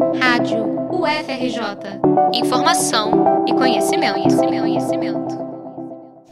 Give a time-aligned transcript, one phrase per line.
[0.00, 2.00] Rádio UFRJ.
[2.32, 5.38] Informação e conhecimento, conhecimento, conhecimento.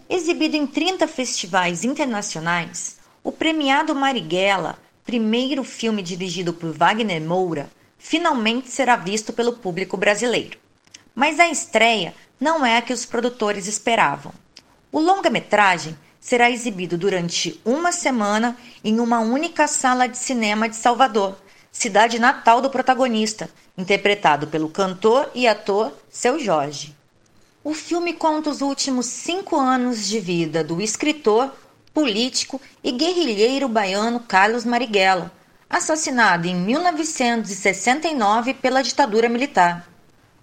[0.08, 7.68] Exibido em 30 festivais internacionais, o premiado Marighella, primeiro filme dirigido por Wagner Moura,
[7.99, 10.59] finalmente será visto pelo público brasileiro.
[11.14, 14.32] Mas a estreia não é a que os produtores esperavam.
[14.91, 21.37] O longa-metragem será exibido durante uma semana em uma única sala de cinema de Salvador,
[21.73, 26.95] cidade natal do protagonista, interpretado pelo cantor e ator Seu Jorge.
[27.63, 31.53] O filme conta os últimos cinco anos de vida do escritor,
[31.93, 35.33] político e guerrilheiro baiano Carlos Marighella,
[35.69, 39.87] assassinado em 1969 pela ditadura militar.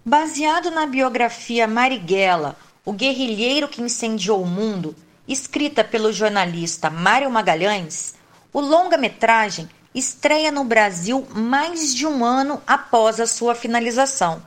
[0.03, 2.55] Baseado na biografia Marighella,
[2.85, 4.95] o guerrilheiro que incendiou o mundo,
[5.27, 8.13] escrita pelo jornalista Mário Magalhães,
[8.53, 14.43] o longa-metragem estreia no Brasil mais de um ano após a sua finalização.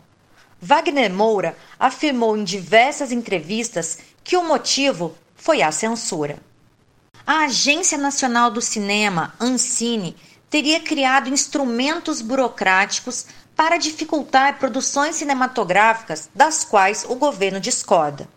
[0.60, 6.38] Wagner Moura afirmou em diversas entrevistas que o motivo foi a censura.
[7.27, 10.14] A Agência Nacional do Cinema, Ancine,
[10.50, 18.28] teria criado instrumentos burocráticos para dificultar produções cinematográficas das quais o governo discorda.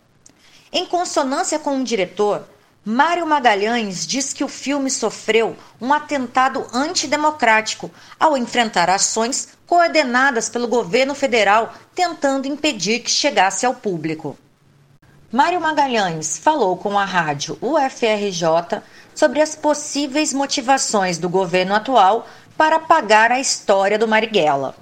[0.72, 2.46] Em consonância com o diretor,
[2.84, 7.88] Mário Magalhães diz que o filme sofreu um atentado antidemocrático
[8.18, 14.36] ao enfrentar ações coordenadas pelo governo federal tentando impedir que chegasse ao público.
[15.30, 18.82] Mário Magalhães falou com a rádio UFRJ
[19.14, 24.74] sobre as possíveis motivações do governo atual para apagar a história do Marighella.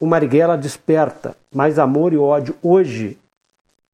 [0.00, 3.16] O Marighella desperta mais amor e ódio hoje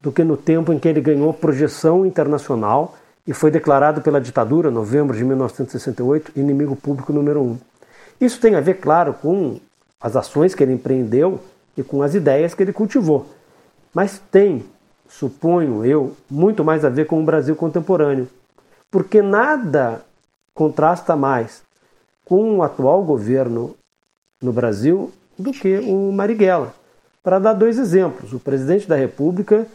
[0.01, 2.97] do que no tempo em que ele ganhou projeção internacional
[3.29, 7.59] e foi declarado pela ditadura, em novembro de 1968, inimigo público número um.
[8.19, 9.61] Isso tem a ver, claro, com
[10.01, 11.39] as ações que ele empreendeu
[11.77, 13.27] e com as ideias que ele cultivou.
[13.93, 14.65] Mas tem,
[15.06, 18.27] suponho eu, muito mais a ver com o Brasil contemporâneo.
[18.91, 20.00] Porque nada
[20.55, 21.62] contrasta mais
[22.25, 23.77] com o atual governo
[24.41, 26.72] no Brasil do que o Marighella.
[27.22, 29.66] Para dar dois exemplos, o presidente da República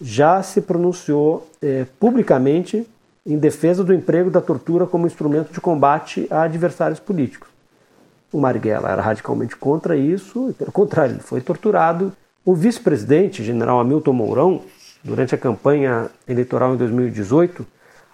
[0.00, 2.86] já se pronunciou é, publicamente
[3.24, 7.48] em defesa do emprego da tortura como instrumento de combate a adversários políticos.
[8.32, 12.12] O Marighella era radicalmente contra isso, e pelo contrário, ele foi torturado.
[12.44, 14.62] O vice-presidente, general Hamilton Mourão,
[15.02, 17.66] durante a campanha eleitoral em 2018,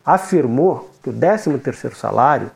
[0.05, 2.50] afirmou que o 13º salário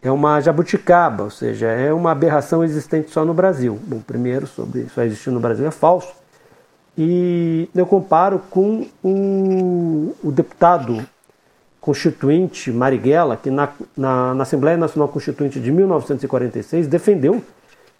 [0.00, 3.78] é uma jabuticaba, ou seja, é uma aberração existente só no Brasil.
[3.86, 6.12] Bom, primeiro, sobre só existir no Brasil é falso.
[6.98, 11.06] E eu comparo com o, o deputado
[11.82, 17.42] constituinte Marighella, que na, na, na, Assembleia Nacional Constituinte de 1946 defendeu,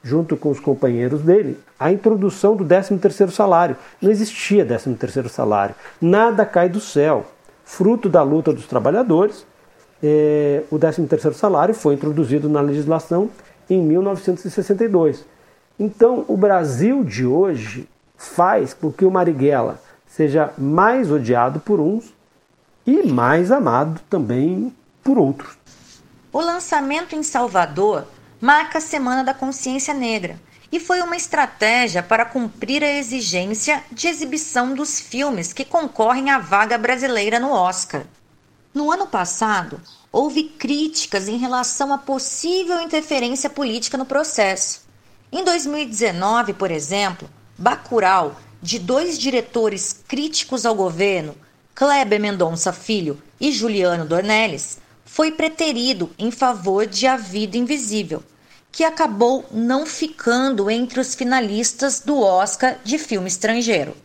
[0.04, 3.76] junto com os companheiros dele, a introdução do 13º salário.
[4.00, 5.74] Não existia 13º salário.
[6.00, 7.26] Nada cai do céu.
[7.64, 9.44] Fruto da luta dos trabalhadores,
[10.00, 13.30] eh, o 13º salário foi introduzido na legislação
[13.68, 15.24] em 1962.
[15.76, 22.14] Então, o Brasil de hoje faz com que o Marighella seja mais odiado por uns
[22.86, 25.56] e mais amado também por outros.
[26.32, 28.06] O lançamento em Salvador
[28.40, 30.40] marca a Semana da Consciência Negra
[30.72, 36.38] e foi uma estratégia para cumprir a exigência de exibição dos filmes que concorrem à
[36.38, 38.04] vaga brasileira no Oscar.
[38.72, 39.78] No ano passado,
[40.10, 44.80] houve críticas em relação à possível interferência política no processo.
[45.30, 47.28] Em 2019, por exemplo,
[47.58, 51.34] Bacurau, de dois diretores críticos ao governo,
[51.74, 58.22] Kleber Mendonça Filho e Juliano Dornelles, foi preterido em favor de A Vida Invisível,
[58.70, 63.96] que acabou não ficando entre os finalistas do Oscar de filme estrangeiro.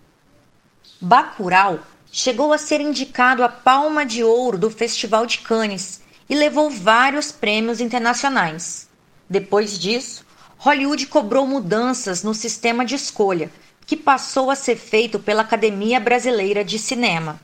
[1.00, 1.80] Bacurau
[2.12, 7.32] chegou a ser indicado à Palma de Ouro do Festival de Cannes e levou vários
[7.32, 8.88] prêmios internacionais.
[9.30, 10.26] Depois disso,
[10.58, 13.52] Hollywood cobrou mudanças no sistema de escolha,
[13.86, 17.40] que passou a ser feito pela Academia Brasileira de Cinema.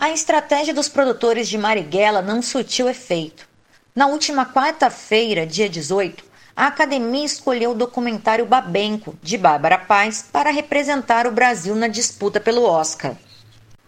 [0.00, 3.46] A estratégia dos produtores de Marighella não surtiu efeito.
[3.94, 6.24] Na última quarta-feira, dia 18,
[6.56, 12.40] a Academia escolheu o documentário Babenco, de Bárbara Paz, para representar o Brasil na disputa
[12.40, 13.14] pelo Oscar.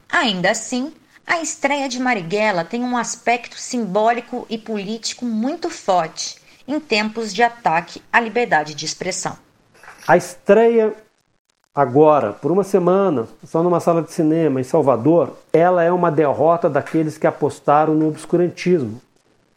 [0.06, 0.92] Ainda assim,
[1.26, 6.36] a estreia de Marighella tem um aspecto simbólico e político muito forte
[6.68, 9.38] em tempos de ataque à liberdade de expressão.
[10.06, 10.94] A estreia
[11.74, 16.68] agora, por uma semana, só numa sala de cinema em Salvador, ela é uma derrota
[16.68, 19.00] daqueles que apostaram no obscurantismo,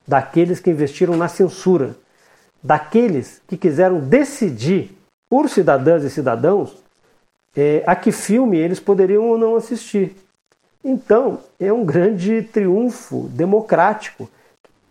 [0.08, 1.96] daqueles que investiram na censura,
[2.64, 4.98] daqueles que quiseram decidir
[5.30, 6.76] por cidadãs e cidadãos
[7.56, 10.16] é, a que filme eles poderiam ou não assistir.
[10.84, 14.30] Então, é um grande triunfo democrático.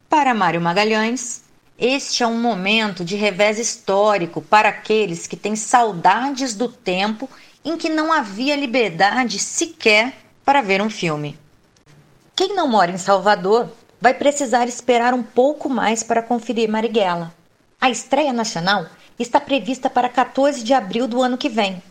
[0.09, 1.44] Para Mário Magalhães,
[1.79, 7.29] este é um momento de revés histórico para aqueles que têm saudades do tempo
[7.65, 11.37] em que não havia liberdade sequer para ver um filme.
[12.37, 17.35] Quem não mora em Salvador vai precisar esperar um pouco mais para conferir Marighella.
[17.81, 18.87] A estreia nacional
[19.19, 21.82] está prevista para 14 de abril do ano que vem.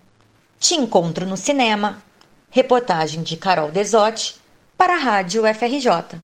[0.59, 2.01] Te encontro no cinema.
[2.49, 4.35] Reportagem de Carol Desotti
[4.77, 6.21] para a Rádio FRJ.